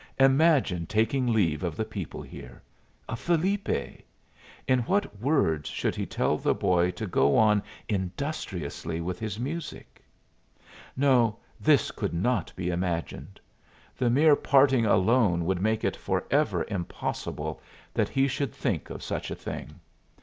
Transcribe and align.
Imagine 0.19 0.87
taking 0.87 1.27
leave 1.31 1.61
of 1.61 1.75
the 1.77 1.85
people 1.85 2.23
here 2.23 2.63
of 3.07 3.19
Felipe! 3.19 4.01
In 4.67 4.79
what 4.87 5.19
words 5.19 5.69
should 5.69 5.93
he 5.93 6.07
tell 6.07 6.39
the 6.39 6.55
boy 6.55 6.89
to 6.89 7.05
go 7.05 7.37
on 7.37 7.61
industriously 7.87 8.99
with 8.99 9.19
his 9.19 9.39
music? 9.39 10.01
No, 10.97 11.37
this 11.59 11.91
could 11.91 12.15
not 12.15 12.51
be 12.55 12.71
imagined. 12.71 13.39
The 13.95 14.09
mere 14.09 14.35
parting 14.35 14.87
alone 14.87 15.45
would 15.45 15.61
make 15.61 15.83
it 15.83 15.95
forever 15.95 16.65
impossible 16.67 17.61
that 17.93 18.09
he 18.09 18.27
should 18.27 18.55
think 18.55 18.89
of 18.89 19.03
such 19.03 19.29
a 19.29 19.35
thing. 19.35 19.79